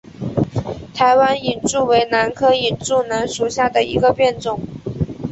[0.95, 4.59] 台湾隐柱兰为兰科隐柱兰属下的一个变种。